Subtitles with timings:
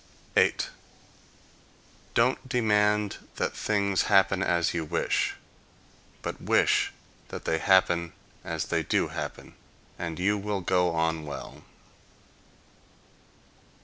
[0.35, 0.71] 8.
[2.15, 5.35] Don't demand that things happen as you wish,
[6.23, 6.91] but wish
[7.27, 8.11] that they happen
[8.43, 9.53] as they do happen,
[9.99, 11.63] and you will go on well.